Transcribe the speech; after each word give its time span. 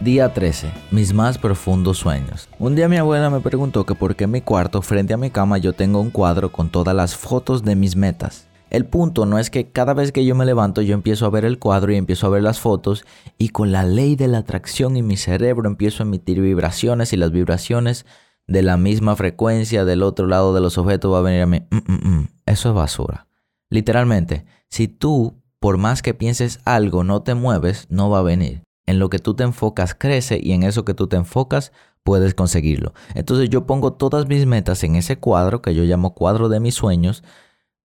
Día 0.00 0.32
13. 0.32 0.70
Mis 0.92 1.12
más 1.12 1.38
profundos 1.38 1.98
sueños. 1.98 2.48
Un 2.60 2.76
día 2.76 2.88
mi 2.88 2.98
abuela 2.98 3.30
me 3.30 3.40
preguntó 3.40 3.84
que 3.84 3.96
por 3.96 4.14
qué 4.14 4.24
en 4.24 4.30
mi 4.30 4.40
cuarto 4.40 4.80
frente 4.80 5.12
a 5.12 5.16
mi 5.16 5.30
cama 5.30 5.58
yo 5.58 5.72
tengo 5.72 6.00
un 6.00 6.10
cuadro 6.10 6.52
con 6.52 6.70
todas 6.70 6.94
las 6.94 7.16
fotos 7.16 7.64
de 7.64 7.74
mis 7.74 7.96
metas. 7.96 8.46
El 8.70 8.86
punto 8.86 9.26
no 9.26 9.40
es 9.40 9.50
que 9.50 9.72
cada 9.72 9.94
vez 9.94 10.12
que 10.12 10.24
yo 10.24 10.36
me 10.36 10.46
levanto 10.46 10.82
yo 10.82 10.94
empiezo 10.94 11.26
a 11.26 11.30
ver 11.30 11.44
el 11.44 11.58
cuadro 11.58 11.90
y 11.90 11.96
empiezo 11.96 12.28
a 12.28 12.30
ver 12.30 12.44
las 12.44 12.60
fotos 12.60 13.04
y 13.38 13.48
con 13.48 13.72
la 13.72 13.82
ley 13.82 14.14
de 14.14 14.28
la 14.28 14.38
atracción 14.38 14.96
en 14.96 15.08
mi 15.08 15.16
cerebro 15.16 15.68
empiezo 15.68 16.04
a 16.04 16.06
emitir 16.06 16.40
vibraciones 16.40 17.12
y 17.12 17.16
las 17.16 17.32
vibraciones 17.32 18.06
de 18.46 18.62
la 18.62 18.76
misma 18.76 19.16
frecuencia 19.16 19.84
del 19.84 20.04
otro 20.04 20.28
lado 20.28 20.54
de 20.54 20.60
los 20.60 20.78
objetos 20.78 21.12
va 21.12 21.18
a 21.18 21.22
venir 21.22 21.42
a 21.42 21.46
mí. 21.46 21.62
Mm, 21.70 21.92
mm, 21.92 22.08
mm, 22.08 22.28
eso 22.46 22.68
es 22.68 22.74
basura. 22.76 23.26
Literalmente, 23.68 24.44
si 24.68 24.86
tú 24.86 25.42
por 25.58 25.76
más 25.76 26.02
que 26.02 26.14
pienses 26.14 26.60
algo 26.64 27.02
no 27.02 27.22
te 27.22 27.34
mueves, 27.34 27.88
no 27.90 28.10
va 28.10 28.20
a 28.20 28.22
venir 28.22 28.67
en 28.88 28.98
lo 28.98 29.10
que 29.10 29.18
tú 29.18 29.34
te 29.34 29.44
enfocas 29.44 29.94
crece 29.94 30.40
y 30.42 30.52
en 30.52 30.62
eso 30.62 30.84
que 30.84 30.94
tú 30.94 31.06
te 31.06 31.16
enfocas 31.16 31.72
puedes 32.02 32.34
conseguirlo. 32.34 32.94
Entonces 33.14 33.50
yo 33.50 33.66
pongo 33.66 33.92
todas 33.92 34.26
mis 34.26 34.46
metas 34.46 34.82
en 34.84 34.96
ese 34.96 35.18
cuadro 35.18 35.62
que 35.62 35.74
yo 35.74 35.84
llamo 35.84 36.14
cuadro 36.14 36.48
de 36.48 36.60
mis 36.60 36.74
sueños 36.74 37.22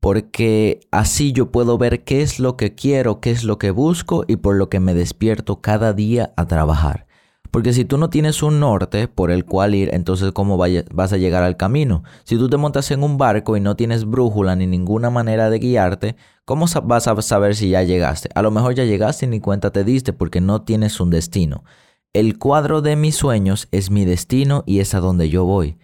porque 0.00 0.80
así 0.90 1.32
yo 1.32 1.50
puedo 1.50 1.76
ver 1.78 2.04
qué 2.04 2.22
es 2.22 2.38
lo 2.38 2.56
que 2.56 2.74
quiero, 2.74 3.20
qué 3.20 3.30
es 3.30 3.44
lo 3.44 3.58
que 3.58 3.70
busco 3.70 4.24
y 4.28 4.36
por 4.36 4.56
lo 4.56 4.68
que 4.68 4.80
me 4.80 4.94
despierto 4.94 5.60
cada 5.60 5.92
día 5.92 6.32
a 6.36 6.46
trabajar. 6.46 7.07
Porque 7.50 7.72
si 7.72 7.84
tú 7.84 7.98
no 7.98 8.10
tienes 8.10 8.42
un 8.42 8.60
norte 8.60 9.08
por 9.08 9.30
el 9.30 9.44
cual 9.44 9.74
ir, 9.74 9.90
entonces 9.92 10.32
¿cómo 10.32 10.56
vas 10.56 11.12
a 11.12 11.16
llegar 11.16 11.42
al 11.42 11.56
camino? 11.56 12.02
Si 12.24 12.36
tú 12.36 12.48
te 12.48 12.56
montas 12.56 12.90
en 12.90 13.02
un 13.02 13.18
barco 13.18 13.56
y 13.56 13.60
no 13.60 13.76
tienes 13.76 14.04
brújula 14.04 14.56
ni 14.56 14.66
ninguna 14.66 15.10
manera 15.10 15.50
de 15.50 15.58
guiarte, 15.58 16.16
¿cómo 16.44 16.66
vas 16.84 17.08
a 17.08 17.22
saber 17.22 17.54
si 17.54 17.70
ya 17.70 17.82
llegaste? 17.82 18.28
A 18.34 18.42
lo 18.42 18.50
mejor 18.50 18.74
ya 18.74 18.84
llegaste 18.84 19.26
y 19.26 19.28
ni 19.28 19.40
cuenta 19.40 19.70
te 19.70 19.84
diste 19.84 20.12
porque 20.12 20.40
no 20.40 20.62
tienes 20.62 21.00
un 21.00 21.10
destino. 21.10 21.64
El 22.12 22.38
cuadro 22.38 22.82
de 22.82 22.96
mis 22.96 23.16
sueños 23.16 23.68
es 23.70 23.90
mi 23.90 24.04
destino 24.04 24.64
y 24.66 24.80
es 24.80 24.94
a 24.94 25.00
donde 25.00 25.28
yo 25.28 25.44
voy 25.44 25.78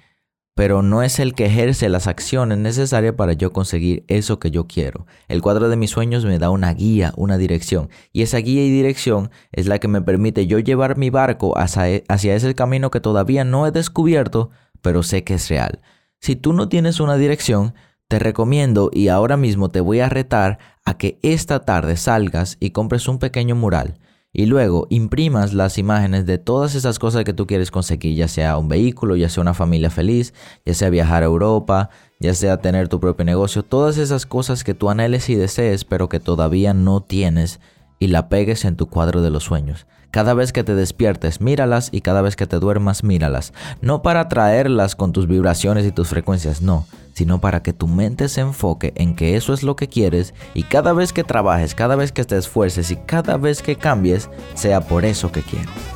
pero 0.55 0.83
no 0.83 1.03
es 1.03 1.19
el 1.19 1.35
que 1.35 1.47
ejerce 1.47 1.89
las 1.89 2.07
acciones 2.07 2.59
necesarias 2.59 3.15
para 3.15 3.33
yo 3.33 3.53
conseguir 3.53 4.05
eso 4.07 4.39
que 4.39 4.53
yo 4.53 4.67
quiero. 4.67 5.07
El 5.27 5.43
cuadro 5.43 5.69
de 5.69 5.77
mis 5.77 5.91
sueños 5.91 6.25
me 6.25 6.39
da 6.39 6.51
una 6.51 6.73
guía, 6.73 7.13
una 7.17 7.39
dirección, 7.39 7.91
y 8.13 8.23
esa 8.23 8.39
guía 8.39 8.65
y 8.65 8.71
dirección 8.71 9.31
es 9.51 9.67
la 9.67 9.81
que 9.81 9.89
me 9.89 10.01
permite 10.01 10.47
yo 10.47 10.61
llevar 10.61 10.97
mi 10.97 11.11
barco 11.11 11.59
hacia, 11.59 11.91
e, 11.91 12.05
hacia 12.09 12.37
ese 12.37 12.55
camino 12.55 12.91
que 12.91 13.01
todavía 13.01 13.45
no 13.45 13.67
he 13.67 13.73
descubierto, 13.73 14.51
pero 14.81 15.03
sé 15.03 15.25
que 15.25 15.35
es 15.35 15.49
real. 15.49 15.81
Si 16.21 16.37
tú 16.37 16.53
no 16.53 16.69
tienes 16.69 17.01
una 17.01 17.17
dirección, 17.17 17.75
te 18.07 18.19
recomiendo 18.21 18.91
y 18.93 19.09
ahora 19.09 19.37
mismo 19.37 19.71
te 19.71 19.81
voy 19.81 20.01
a 20.01 20.09
retar 20.09 20.59
a 20.85 20.97
que 20.97 21.19
esta 21.23 21.65
tarde 21.65 21.97
salgas 21.97 22.59
y 22.61 22.71
compres 22.71 23.09
un 23.09 23.19
pequeño 23.19 23.57
mural 23.57 23.99
y 24.37 24.47
luego 24.47 24.89
imprimas 24.91 25.55
las 25.55 25.79
imágenes 25.79 26.27
de 26.27 26.39
todas 26.39 26.75
esas 26.75 26.99
cosas 26.99 27.25
que 27.25 27.33
tú 27.33 27.47
quieres 27.47 27.71
conseguir, 27.71 28.17
ya 28.17 28.27
sea 28.27 28.59
un 28.59 28.69
vehículo, 28.69 29.15
ya 29.15 29.29
sea 29.29 29.41
una 29.41 29.55
familia 29.55 29.91
feliz, 29.91 30.35
ya 30.67 30.75
sea 30.75 30.91
viajar 30.91 31.23
a 31.23 31.27
Europa, 31.27 31.89
ya 32.19 32.35
sea 32.35 32.57
tener 32.57 32.89
tu 32.89 32.99
propio 32.99 33.25
negocio, 33.25 33.63
todas 33.63 33.97
esas 33.97 34.27
cosas 34.27 34.65
que 34.65 34.75
tú 34.75 34.91
anheles 34.91 35.31
y 35.31 35.37
desees, 35.37 35.85
pero 35.85 36.09
que 36.09 36.19
todavía 36.19 36.75
no 36.75 37.01
tienes 37.01 37.61
y 37.99 38.09
la 38.09 38.29
pegues 38.29 38.65
en 38.65 38.77
tu 38.77 38.89
cuadro 38.89 39.23
de 39.23 39.31
los 39.31 39.45
sueños. 39.45 39.87
Cada 40.11 40.35
vez 40.35 40.53
que 40.53 40.65
te 40.65 40.75
despiertes, 40.75 41.41
míralas 41.41 41.89
y 41.91 42.01
cada 42.01 42.23
vez 42.23 42.37
que 42.37 42.47
te 42.47 42.59
duermas, 42.59 43.03
míralas. 43.03 43.53
No 43.81 44.03
para 44.03 44.29
traerlas 44.29 44.95
con 44.95 45.13
tus 45.13 45.27
vibraciones 45.27 45.87
y 45.87 45.93
tus 45.93 46.09
frecuencias, 46.09 46.63
no 46.63 46.87
sino 47.15 47.41
para 47.41 47.63
que 47.63 47.73
tu 47.73 47.87
mente 47.87 48.29
se 48.29 48.41
enfoque 48.41 48.93
en 48.97 49.15
que 49.17 49.37
eso 49.37 49.55
es 49.55 49.63
lo 49.63 49.77
que 49.77 49.89
quieres 49.89 50.35
y 50.53 50.65
cada 50.65 50.93
vez 50.93 51.13
que 51.13 51.25
trabajes, 51.25 51.75
cada 51.75 51.97
vez 51.97 52.13
que 52.13 52.25
te 52.25 52.37
esfuerces 52.37 52.91
y 52.91 52.97
cada 52.97 53.37
vez 53.37 53.63
que 53.63 53.77
cambies, 53.77 54.29
sea 54.55 54.81
por 54.81 55.05
eso 55.05 55.33
que 55.33 55.43
quieres. 55.43 55.94